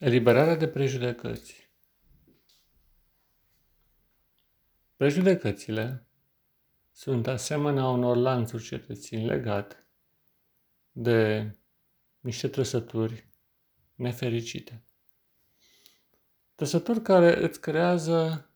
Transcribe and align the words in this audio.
Eliberarea 0.00 0.56
de 0.56 0.68
prejudecăți. 0.68 1.70
Prejudecățile 4.96 6.06
sunt 6.92 7.26
asemenea 7.26 7.84
unor 7.84 8.16
lanțuri 8.16 8.62
ce 8.62 8.78
te 8.78 8.94
țin 8.94 9.26
legat 9.26 9.86
de 10.92 11.50
niște 12.20 12.48
trăsături 12.48 13.28
nefericite. 13.94 14.84
Trăsături 16.54 17.02
care 17.02 17.44
îți 17.44 17.60
creează 17.60 18.50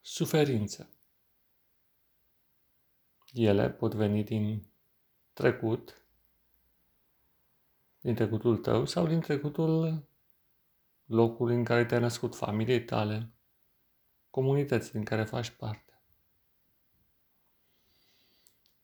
suferință. 0.00 0.90
Ele 3.32 3.70
pot 3.70 3.94
veni 3.94 4.24
din 4.24 4.66
trecut, 5.32 6.06
din 8.00 8.14
trecutul 8.14 8.56
tău 8.58 8.86
sau 8.86 9.06
din 9.06 9.20
trecutul 9.20 10.04
locul 11.06 11.50
în 11.50 11.64
care 11.64 11.84
te-ai 11.84 12.00
născut, 12.00 12.34
familiei 12.34 12.84
tale, 12.84 13.32
comunității 14.30 14.92
din 14.92 15.04
care 15.04 15.24
faci 15.24 15.50
parte. 15.50 16.00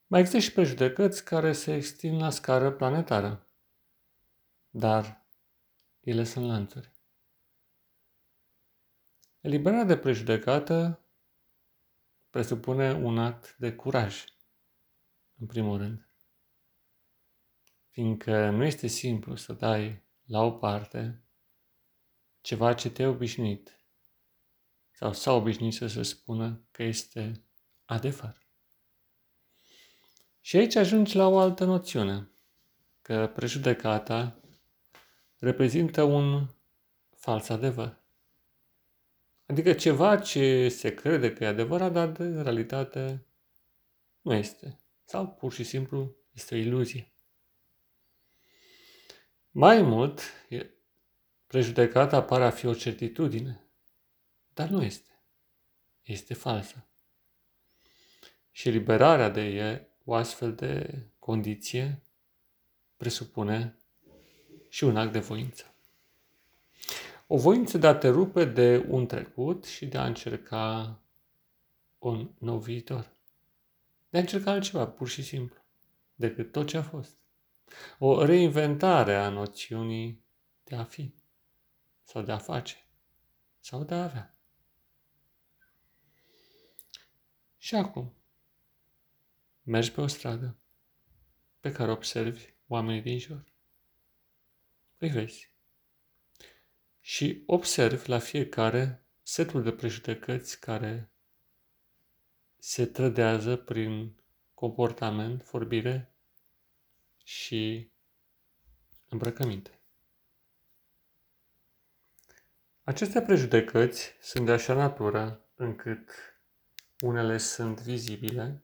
Mai 0.07 0.19
există 0.19 0.41
și 0.41 0.53
prejudecăți 0.53 1.25
care 1.25 1.53
se 1.53 1.75
extind 1.75 2.21
la 2.21 2.29
scară 2.29 2.71
planetară, 2.71 3.47
dar 4.69 5.25
ele 5.99 6.23
sunt 6.23 6.45
lanțuri. 6.45 6.91
Eliberarea 9.41 9.83
de 9.83 9.97
prejudecată 9.97 10.99
presupune 12.29 12.93
un 12.93 13.19
act 13.19 13.55
de 13.57 13.75
curaj, 13.75 14.25
în 15.39 15.45
primul 15.45 15.77
rând. 15.77 16.07
Fiindcă 17.89 18.49
nu 18.49 18.63
este 18.63 18.87
simplu 18.87 19.35
să 19.35 19.53
dai 19.53 20.03
la 20.25 20.41
o 20.41 20.51
parte 20.51 21.23
ceva 22.43 22.73
ce 22.73 22.89
te-ai 22.89 23.07
obișnuit 23.07 23.79
sau 24.91 25.13
s-a 25.13 25.33
obișnuit 25.33 25.73
să 25.73 25.87
se 25.87 26.03
spună 26.03 26.67
că 26.71 26.83
este 26.83 27.45
adevăr. 27.85 28.37
Și 30.39 30.57
aici 30.57 30.75
ajungi 30.75 31.15
la 31.15 31.27
o 31.27 31.39
altă 31.39 31.65
noțiune, 31.65 32.31
că 33.01 33.31
prejudecata 33.35 34.39
reprezintă 35.37 36.03
un 36.03 36.47
fals 37.15 37.49
adevăr. 37.49 38.03
Adică 39.45 39.73
ceva 39.73 40.19
ce 40.19 40.69
se 40.69 40.93
crede 40.93 41.33
că 41.33 41.43
e 41.43 41.47
adevărat, 41.47 41.91
dar 41.91 42.09
de 42.11 42.41
realitate 42.41 43.27
nu 44.21 44.33
este. 44.33 44.79
Sau 45.03 45.27
pur 45.27 45.53
și 45.53 45.63
simplu 45.63 46.15
este 46.31 46.55
o 46.55 46.57
iluzie. 46.57 47.13
Mai 49.49 49.81
mult, 49.81 50.21
Prejudecata 51.53 52.23
pare 52.23 52.43
a 52.43 52.49
fi 52.49 52.65
o 52.65 52.73
certitudine, 52.73 53.63
dar 54.53 54.69
nu 54.69 54.83
este. 54.83 55.09
Este 56.03 56.33
falsă. 56.33 56.85
Și 58.51 58.69
liberarea 58.69 59.29
de 59.29 59.41
e, 59.41 59.87
o 60.03 60.13
astfel 60.13 60.55
de 60.55 60.99
condiție 61.19 62.01
presupune 62.97 63.77
și 64.69 64.83
un 64.83 64.97
act 64.97 65.11
de 65.11 65.19
voință. 65.19 65.73
O 67.27 67.37
voință 67.37 67.77
de 67.77 67.87
a 67.87 67.95
te 67.95 68.07
rupe 68.07 68.45
de 68.45 68.85
un 68.89 69.05
trecut 69.05 69.65
și 69.65 69.85
de 69.85 69.97
a 69.97 70.05
încerca 70.05 70.99
un 71.99 72.29
nou 72.37 72.59
viitor. 72.59 73.11
De 74.09 74.17
a 74.17 74.21
încerca 74.21 74.51
altceva, 74.51 74.87
pur 74.87 75.07
și 75.07 75.23
simplu, 75.23 75.57
decât 76.15 76.51
tot 76.51 76.67
ce 76.67 76.77
a 76.77 76.83
fost. 76.83 77.17
O 77.99 78.25
reinventare 78.25 79.15
a 79.15 79.29
noțiunii 79.29 80.23
de 80.63 80.75
a 80.75 80.83
fi 80.83 81.21
sau 82.13 82.21
de 82.21 82.31
a 82.31 82.37
face 82.37 82.87
sau 83.59 83.83
de 83.83 83.93
a 83.93 84.03
avea. 84.03 84.37
Și 87.57 87.75
acum, 87.75 88.13
mergi 89.61 89.91
pe 89.91 90.01
o 90.01 90.07
stradă 90.07 90.57
pe 91.59 91.71
care 91.71 91.91
observi 91.91 92.53
oamenii 92.67 93.01
din 93.01 93.19
jur. 93.19 93.53
Îi 94.97 95.09
vezi. 95.09 95.51
Și 96.99 97.43
observi 97.45 98.09
la 98.09 98.19
fiecare 98.19 99.05
setul 99.23 99.63
de 99.63 99.71
prejudecăți 99.71 100.59
care 100.59 101.11
se 102.57 102.85
trădează 102.85 103.57
prin 103.57 104.15
comportament, 104.53 105.43
vorbire 105.43 106.15
și 107.23 107.91
îmbrăcăminte. 109.09 109.82
Aceste 112.85 113.21
prejudecăți 113.21 114.17
sunt 114.21 114.45
de 114.45 114.51
așa 114.51 114.73
natură 114.73 115.45
încât 115.55 116.09
unele 116.99 117.37
sunt 117.37 117.81
vizibile, 117.81 118.63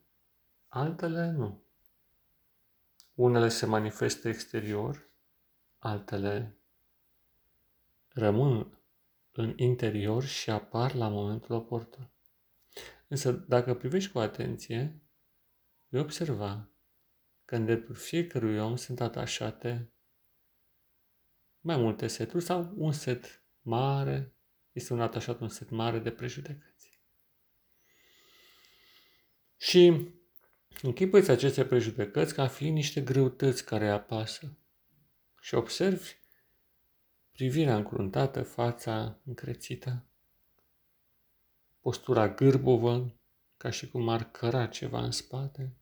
altele 0.68 1.31
nu. 1.31 1.63
Unele 3.13 3.50
se 3.50 3.66
manifestă 3.66 4.28
exterior, 4.28 5.09
altele 5.78 6.58
rămân 8.08 8.78
în 9.31 9.53
interior 9.56 10.24
și 10.24 10.50
apar 10.50 10.94
la 10.94 11.08
momentul 11.08 11.56
oportun. 11.56 12.09
Însă, 13.08 13.31
dacă 13.31 13.75
privești 13.75 14.12
cu 14.12 14.19
atenție, 14.19 15.02
vei 15.88 16.02
observa 16.02 16.69
că 17.46 17.56
în 17.56 17.66
dreptul 17.66 17.96
fiecărui 17.96 18.59
om 18.59 18.75
sunt 18.75 19.02
atașate 19.02 19.91
mai 21.62 21.78
multe 21.78 22.08
seturi 22.08 22.44
sau 22.44 22.74
un 22.75 22.91
set 22.91 23.44
mare, 23.69 24.34
este 24.72 24.94
un 24.94 25.02
atașat 25.02 25.40
un 25.40 25.50
set 25.50 25.69
mare 25.69 26.00
de 26.00 26.12
prejudecăți. 26.12 27.00
Și 29.57 30.09
închipuiți 30.81 31.31
aceste 31.31 31.66
prejudecăți 31.66 32.34
ca 32.34 32.47
fiind 32.47 32.75
niște 32.75 33.02
greutăți 33.02 33.66
care 33.66 33.90
apasă 33.90 34.58
și 35.41 35.56
observi 35.56 36.18
privirea 37.31 37.75
încruntată, 37.75 38.44
fața 38.44 39.19
încrețită, 39.25 40.06
postura 41.79 42.29
gârbovă, 42.29 43.13
ca 43.58 43.69
și 43.69 43.90
cum 43.90 44.09
ar 44.09 44.31
căra 44.31 44.68
ceva 44.68 45.03
în 45.03 45.12
spate, 45.12 45.74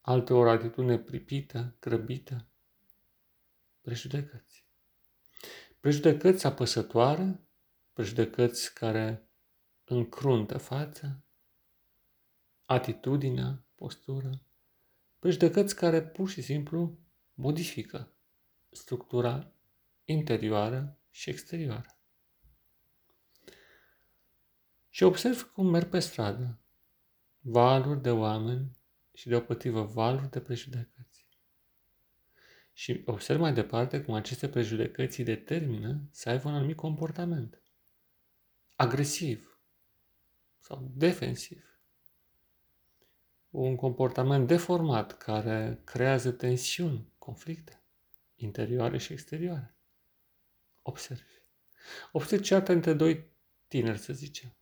alte 0.00 0.32
o 0.32 0.48
atitudine 0.48 0.98
pripită, 0.98 1.76
grăbită, 1.80 2.46
prejudecăți. 3.80 4.59
Prejudecăți 5.80 6.46
apăsătoare, 6.46 7.48
prejudecăți 7.92 8.74
care 8.74 9.30
încruntă 9.84 10.58
fața, 10.58 11.24
atitudinea, 12.64 13.64
postura, 13.74 14.30
prejudecăți 15.18 15.74
care 15.74 16.02
pur 16.02 16.28
și 16.28 16.42
simplu 16.42 16.98
modifică 17.34 18.14
structura 18.70 19.52
interioară 20.04 21.00
și 21.10 21.30
exterioară. 21.30 21.98
Și 24.88 25.02
observ 25.02 25.42
cum 25.42 25.66
merg 25.66 25.88
pe 25.88 25.98
stradă 25.98 26.60
valuri 27.38 28.02
de 28.02 28.10
oameni 28.10 28.80
și 29.12 29.28
deopotrivă 29.28 29.82
valuri 29.82 30.30
de 30.30 30.40
prejudecăți. 30.40 31.09
Și 32.80 33.02
observ 33.04 33.40
mai 33.40 33.52
departe 33.52 34.00
cum 34.00 34.14
aceste 34.14 34.48
prejudecăți 34.48 35.22
determină 35.22 36.08
să 36.10 36.28
aibă 36.28 36.48
un 36.48 36.54
anumit 36.54 36.76
comportament. 36.76 37.62
Agresiv 38.76 39.60
sau 40.58 40.90
defensiv. 40.94 41.80
Un 43.50 43.76
comportament 43.76 44.46
deformat 44.46 45.18
care 45.18 45.80
creează 45.84 46.32
tensiuni, 46.32 47.12
conflicte 47.18 47.82
interioare 48.34 48.98
și 48.98 49.12
exterioare. 49.12 49.76
Observi. 50.82 51.42
Observi 52.12 52.44
cearta 52.44 52.72
între 52.72 52.92
doi 52.92 53.30
tineri, 53.68 53.98
să 53.98 54.12
zicem. 54.12 54.54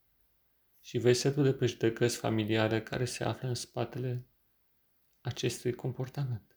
Și 0.81 0.99
vezi 0.99 1.21
setul 1.21 1.45
de 1.45 1.53
prejudecăți 1.53 2.17
familiare 2.17 2.83
care 2.83 3.05
se 3.05 3.25
află 3.25 3.49
în 3.49 3.55
spatele 3.55 4.27
acestui 5.21 5.73
comportament. 5.73 6.48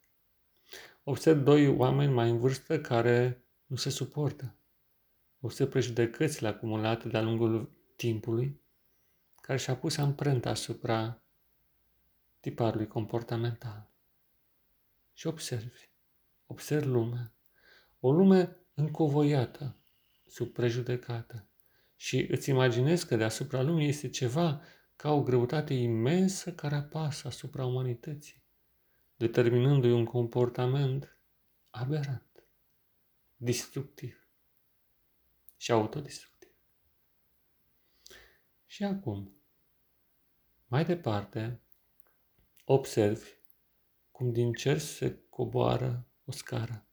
Observ 1.03 1.43
doi 1.43 1.67
oameni 1.67 2.13
mai 2.13 2.29
în 2.29 2.37
vârstă 2.37 2.81
care 2.81 3.45
nu 3.65 3.75
se 3.75 3.89
suportă. 3.89 4.55
Observ 5.39 5.69
prejudecățile 5.69 6.47
acumulate 6.47 7.07
de-a 7.07 7.21
lungul 7.21 7.71
timpului, 7.95 8.61
care 9.35 9.57
și-a 9.57 9.75
pus 9.75 9.97
amprenta 9.97 10.49
asupra 10.49 11.23
tiparului 12.39 12.87
comportamental. 12.87 13.91
Și 15.13 15.27
observi. 15.27 15.89
Observ 16.45 16.85
lumea. 16.85 17.33
O 17.99 18.11
lume 18.11 18.57
încovoiată, 18.73 19.75
sub 20.27 20.53
prejudecată. 20.53 21.47
Și 21.95 22.27
îți 22.29 22.49
imaginezi 22.49 23.07
că 23.07 23.15
deasupra 23.15 23.61
lumii 23.61 23.87
este 23.87 24.09
ceva 24.09 24.61
ca 24.95 25.11
o 25.11 25.23
greutate 25.23 25.73
imensă 25.73 26.53
care 26.53 26.75
apasă 26.75 27.27
asupra 27.27 27.65
umanității 27.65 28.40
determinându-i 29.21 29.91
un 29.91 30.05
comportament 30.05 31.17
aberant, 31.69 32.43
destructiv. 33.35 34.25
și 35.57 35.71
autodestructiv. 35.71 36.49
Și 38.65 38.83
acum, 38.83 39.35
mai 40.67 40.85
departe, 40.85 41.61
observi 42.65 43.29
cum 44.11 44.31
din 44.31 44.53
cer 44.53 44.77
se 44.77 45.23
coboară 45.29 46.07
o 46.25 46.31
scară. 46.31 46.85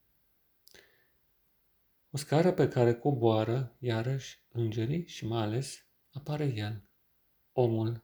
O 2.09 2.17
scară 2.17 2.53
pe 2.53 2.67
care 2.67 2.95
coboară, 2.95 3.75
iarăși, 3.79 4.43
îngerii 4.51 5.07
și 5.07 5.25
mai 5.25 5.41
ales 5.41 5.85
apare 6.11 6.45
el, 6.45 6.83
omul, 7.51 8.03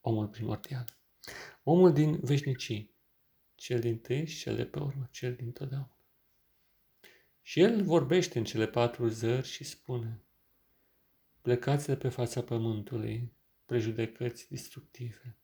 omul 0.00 0.28
primordial. 0.28 0.98
Omul 1.62 1.92
din 1.92 2.20
veșnicii, 2.20 2.93
cel 3.64 3.80
din 3.80 3.98
tâi 3.98 4.26
și 4.26 4.38
cel 4.38 4.56
de 4.56 4.64
pe 4.64 4.78
urmă, 4.78 5.08
cel 5.10 5.34
din 5.34 5.52
totdeauna. 5.52 5.96
Și 7.42 7.60
el 7.60 7.82
vorbește 7.82 8.38
în 8.38 8.44
cele 8.44 8.66
patru 8.66 9.08
zări 9.08 9.46
și 9.46 9.64
spune, 9.64 10.20
plecați 11.40 11.86
de 11.86 11.96
pe 11.96 12.08
fața 12.08 12.42
pământului, 12.42 13.32
prejudecăți 13.64 14.50
destructive. 14.50 15.36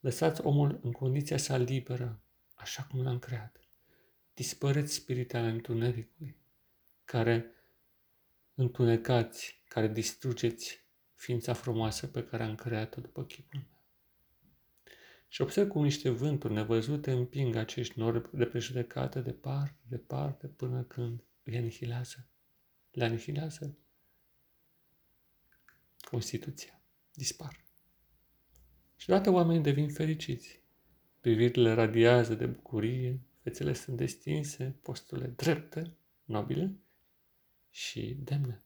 Lăsați 0.00 0.40
omul 0.40 0.80
în 0.82 0.92
condiția 0.92 1.36
sa 1.36 1.56
liberă, 1.56 2.20
așa 2.54 2.82
cum 2.82 3.02
l-am 3.02 3.18
creat. 3.18 3.60
Dispăreți 4.34 4.94
spiritele 4.94 5.48
întunericului, 5.48 6.36
care 7.04 7.54
întunecați, 8.54 9.62
care 9.68 9.88
distrugeți 9.88 10.84
ființa 11.14 11.52
frumoasă 11.52 12.06
pe 12.06 12.24
care 12.24 12.42
am 12.42 12.54
creat-o 12.54 13.00
după 13.00 13.24
chipul 13.24 13.58
meu. 13.58 13.75
Și 15.28 15.42
observ 15.42 15.68
cum 15.68 15.82
niște 15.82 16.10
vânturi 16.10 16.52
nevăzute 16.52 17.10
împing 17.10 17.54
acești 17.54 17.98
nori 17.98 18.36
de 18.36 18.44
prejudecată 18.44 19.20
departe, 19.20 19.80
departe, 19.88 20.46
până 20.46 20.82
când 20.82 21.24
îi 21.42 21.56
anihilează. 21.56 22.28
Le 22.90 23.04
anihilează 23.04 23.76
Constituția. 26.10 26.80
Dispar. 27.12 27.64
Și 28.96 29.06
deodată 29.06 29.30
oamenii 29.30 29.62
devin 29.62 29.88
fericiți. 29.88 30.60
Privirile 31.20 31.72
radiază 31.72 32.34
de 32.34 32.46
bucurie, 32.46 33.20
fețele 33.42 33.72
sunt 33.72 33.96
destinse, 33.96 34.78
posturile 34.82 35.26
drepte, 35.26 35.96
nobile 36.24 36.76
și 37.70 38.16
demne. 38.18 38.64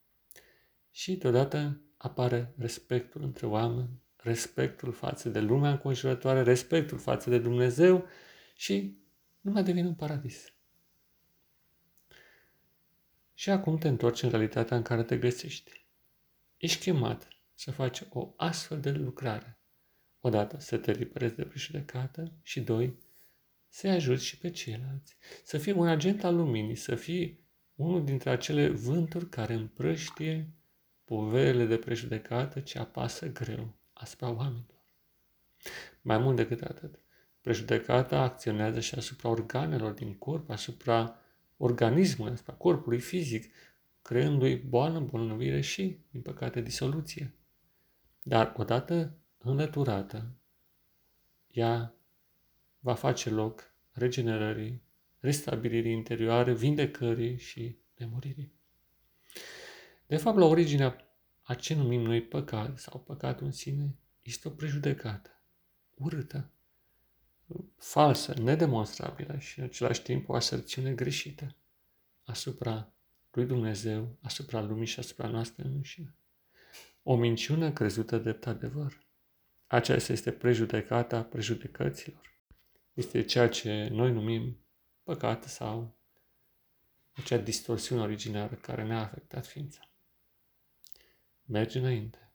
Și 0.90 1.16
deodată 1.16 1.80
apare 1.96 2.54
respectul 2.56 3.22
între 3.22 3.46
oameni, 3.46 4.00
respectul 4.22 4.92
față 4.92 5.28
de 5.28 5.40
lumea 5.40 5.70
înconjurătoare, 5.70 6.42
respectul 6.42 6.98
față 6.98 7.30
de 7.30 7.38
Dumnezeu 7.38 8.06
și 8.56 8.98
nu 9.40 9.50
mai 9.50 9.62
devine 9.62 9.86
un 9.86 9.94
paradis. 9.94 10.52
Și 13.34 13.50
acum 13.50 13.78
te 13.78 13.88
întorci 13.88 14.22
în 14.22 14.30
realitatea 14.30 14.76
în 14.76 14.82
care 14.82 15.02
te 15.02 15.16
găsești. 15.16 15.84
Ești 16.56 16.82
chemat 16.82 17.28
să 17.54 17.70
faci 17.70 18.02
o 18.08 18.34
astfel 18.36 18.80
de 18.80 18.90
lucrare. 18.90 19.58
Odată, 20.20 20.58
să 20.58 20.76
te 20.76 20.92
liberezi 20.92 21.34
de 21.34 21.44
prejudecată 21.44 22.32
și 22.42 22.60
doi, 22.60 22.98
să-i 23.68 23.90
ajuți 23.90 24.24
și 24.24 24.38
pe 24.38 24.50
ceilalți. 24.50 25.16
Să 25.44 25.58
fii 25.58 25.72
un 25.72 25.86
agent 25.86 26.24
al 26.24 26.36
luminii, 26.36 26.74
să 26.74 26.94
fii 26.94 27.40
unul 27.74 28.04
dintre 28.04 28.30
acele 28.30 28.68
vânturi 28.68 29.28
care 29.28 29.54
împrăștie 29.54 30.50
poverile 31.04 31.64
de 31.64 31.76
prejudecată 31.76 32.60
ce 32.60 32.78
apasă 32.78 33.32
greu 33.32 33.79
asupra 34.00 34.30
oamenilor. 34.30 34.84
Mai 36.02 36.18
mult 36.18 36.36
decât 36.36 36.60
atât, 36.60 36.98
prejudecata 37.40 38.20
acționează 38.20 38.80
și 38.80 38.94
asupra 38.94 39.28
organelor 39.28 39.92
din 39.92 40.14
corp, 40.14 40.50
asupra 40.50 41.18
organismului, 41.56 42.32
asupra 42.32 42.52
corpului 42.52 43.00
fizic, 43.00 43.52
creându-i 44.02 44.56
boală, 44.56 44.96
îmbolnăvire 44.96 45.60
și, 45.60 45.98
din 46.10 46.20
păcate, 46.20 46.60
disoluție. 46.60 47.34
Dar 48.22 48.54
odată 48.56 49.18
înlăturată, 49.38 50.30
ea 51.50 51.94
va 52.78 52.94
face 52.94 53.30
loc 53.30 53.74
regenerării, 53.92 54.82
restabilirii 55.18 55.92
interioare, 55.92 56.54
vindecării 56.54 57.38
și 57.38 57.76
nemuririi. 57.96 58.52
De 60.06 60.16
fapt, 60.16 60.38
la 60.38 60.44
originea 60.44 61.09
a 61.50 61.54
ce 61.54 61.74
numim 61.74 62.00
noi 62.00 62.22
păcat 62.22 62.78
sau 62.78 63.00
păcatul 63.00 63.46
în 63.46 63.52
sine 63.52 63.94
este 64.22 64.48
o 64.48 64.50
prejudecată, 64.50 65.42
urâtă, 65.94 66.50
falsă, 67.76 68.34
nedemonstrabilă 68.40 69.38
și 69.38 69.58
în 69.58 69.64
același 69.64 70.02
timp 70.02 70.28
o 70.28 70.34
aserțiune 70.34 70.92
greșită 70.94 71.56
asupra 72.24 72.92
lui 73.30 73.44
Dumnezeu, 73.46 74.16
asupra 74.22 74.60
lumii 74.60 74.86
și 74.86 74.98
asupra 74.98 75.28
noastră 75.28 75.68
înșine. 75.68 76.14
O 77.02 77.16
minciună 77.16 77.72
crezută 77.72 78.18
de 78.18 78.38
adevăr. 78.44 79.06
Aceasta 79.66 80.12
este 80.12 80.32
prejudecata 80.32 81.22
prejudecăților. 81.22 82.40
Este 82.94 83.22
ceea 83.22 83.48
ce 83.48 83.88
noi 83.92 84.12
numim 84.12 84.58
păcat 85.02 85.44
sau 85.44 85.96
acea 87.12 87.38
distorsiune 87.38 88.02
originară 88.02 88.54
care 88.54 88.84
ne-a 88.84 89.00
afectat 89.00 89.46
ființa. 89.46 89.89
Mergi 91.50 91.78
înainte 91.78 92.32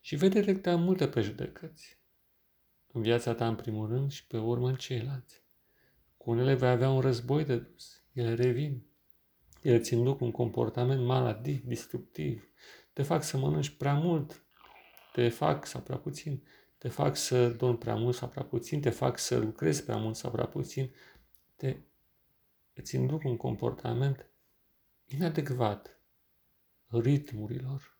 și 0.00 0.16
vei 0.16 0.28
detecta 0.28 0.76
multe 0.76 1.08
prejudecăți. 1.08 1.98
În 2.92 3.02
viața 3.02 3.34
ta, 3.34 3.48
în 3.48 3.54
primul 3.54 3.88
rând, 3.88 4.10
și 4.10 4.26
pe 4.26 4.38
urmă 4.38 4.68
în 4.68 4.74
ceilalți. 4.74 5.42
Cu 6.16 6.30
unele 6.30 6.54
vei 6.54 6.68
avea 6.68 6.90
un 6.90 7.00
război 7.00 7.44
de 7.44 7.56
dus. 7.56 8.02
Ele 8.12 8.34
revin. 8.34 8.86
Ele 9.62 9.76
îți 9.76 9.94
induc 9.94 10.20
un 10.20 10.30
comportament 10.30 11.04
maladiv, 11.04 11.62
destructiv. 11.62 12.52
Te 12.92 13.02
fac 13.02 13.22
să 13.22 13.36
mănânci 13.36 13.70
prea 13.70 13.94
mult. 13.94 14.44
Te 15.12 15.28
fac, 15.28 15.66
sau 15.66 15.80
prea 15.80 15.98
puțin, 15.98 16.42
te 16.78 16.88
fac 16.88 17.16
să 17.16 17.48
dormi 17.48 17.78
prea 17.78 17.94
mult 17.94 18.14
sau 18.14 18.28
prea 18.28 18.44
puțin, 18.44 18.80
te 18.80 18.90
fac 18.90 19.18
să 19.18 19.38
lucrezi 19.38 19.84
prea 19.84 19.96
mult 19.96 20.16
sau 20.16 20.30
prea 20.30 20.46
puțin, 20.46 20.94
te, 21.56 21.76
îți 22.74 22.94
induc 22.94 23.24
un 23.24 23.36
comportament 23.36 24.30
inadecvat 25.06 26.00
ritmurilor 26.86 27.97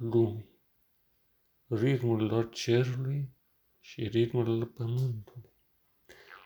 lumii, 0.00 0.48
ritmurilor 1.66 2.50
cerului 2.50 3.28
și 3.80 4.08
ritmul 4.08 4.66
pământului, 4.66 5.50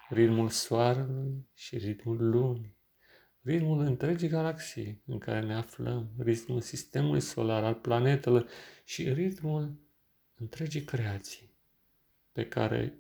ritmul 0.09 0.49
soarelui 0.49 1.49
și 1.55 1.77
ritmul 1.77 2.31
lumii, 2.31 2.77
ritmul 3.41 3.81
întregii 3.81 4.29
galaxii 4.29 5.03
în 5.07 5.19
care 5.19 5.47
ne 5.47 5.55
aflăm, 5.55 6.11
ritmul 6.19 6.61
sistemului 6.61 7.21
solar 7.21 7.65
al 7.65 7.75
planetelor 7.75 8.49
și 8.85 9.13
ritmul 9.13 9.79
întregii 10.35 10.85
creații 10.85 11.51
pe 12.33 12.49
care 12.49 12.99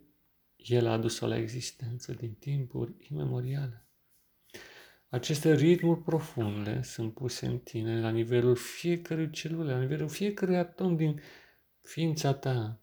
El 0.57 0.87
a 0.87 0.93
adus-o 0.93 1.26
la 1.26 1.37
existență 1.37 2.12
din 2.12 2.35
timpuri 2.35 2.95
imemoriale. 3.11 3.84
Aceste 5.14 5.54
ritmuri 5.54 6.02
profunde 6.02 6.83
sunt 6.83 7.14
puse 7.14 7.47
în 7.47 7.59
tine 7.59 8.00
la 8.00 8.11
nivelul 8.11 8.56
fiecărui 8.56 9.30
celule, 9.30 9.73
la 9.73 9.78
nivelul 9.78 10.09
fiecărui 10.09 10.56
atom 10.56 10.97
din 10.97 11.21
ființa 11.83 12.35
ta, 12.35 12.80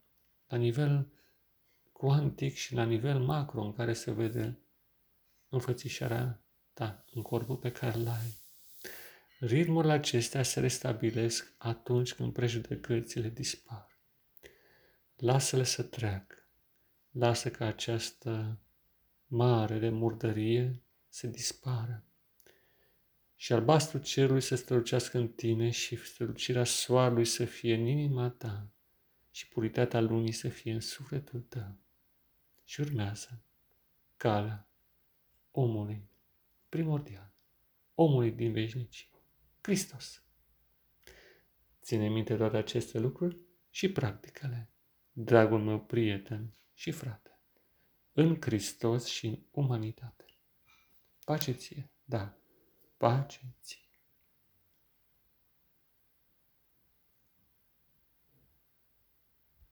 la 0.48 0.58
nivel 0.58 1.08
cuantic 1.92 2.54
și 2.54 2.74
la 2.74 2.84
nivel 2.84 3.20
macro 3.20 3.64
în 3.64 3.74
care 3.74 3.94
se 3.94 4.12
vede 4.12 4.60
înfățișarea 5.50 6.42
ta 6.74 7.06
în 7.14 7.22
corpul 7.22 7.56
pe 7.56 7.72
care 7.72 7.98
îl 7.98 8.08
ai. 8.08 8.36
Ritmurile 9.40 9.94
acestea 9.94 10.44
se 10.44 10.60
restabilesc 10.60 11.54
atunci 11.58 12.14
când 12.14 12.34
prejudecățile 12.34 13.30
dispar. 13.30 14.00
Lasă-le 15.16 15.64
să 15.64 15.84
treacă. 15.84 16.36
Lasă 17.12 17.50
ca 17.50 17.66
această 17.66 18.60
mare 19.28 19.80
de 19.80 19.90
murdărie 19.90 20.82
să 21.10 21.28
dispară 21.28 22.06
și 23.42 23.54
albastru 23.54 23.98
cerului 23.98 24.42
să 24.42 24.56
strălucească 24.56 25.18
în 25.18 25.28
tine 25.28 25.70
și 25.70 25.96
strălucirea 25.96 26.64
soarelui 26.64 27.26
să 27.26 27.46
fie 27.46 27.74
în 27.74 27.86
inima 27.86 28.30
ta 28.30 28.72
și 29.32 29.48
puritatea 29.48 30.00
lunii 30.00 30.32
să 30.32 30.50
fie 30.50 30.74
în 30.74 30.80
sufletul 30.80 31.42
tău. 31.42 31.78
Și 32.64 32.82
urmează 32.82 33.44
calea 34.18 34.70
omului 35.52 36.10
primordial, 36.70 37.34
omului 37.96 38.32
din 38.32 38.52
veșnicie, 38.52 39.10
Hristos. 39.62 40.24
Ține 41.82 42.10
minte 42.10 42.36
toate 42.36 42.58
aceste 42.58 43.00
lucruri 43.00 43.38
și 43.70 43.92
practicale, 43.92 44.70
dragul 45.12 45.60
meu 45.60 45.80
prieten 45.80 46.54
și 46.74 46.92
frate, 46.92 47.40
în 48.12 48.42
Hristos 48.42 49.06
și 49.06 49.28
în 49.28 49.40
umanitate. 49.52 50.26
Pace 51.26 51.52
ție, 51.52 51.90
da, 52.04 52.41
pace 53.02 53.40
ție. 53.64 53.91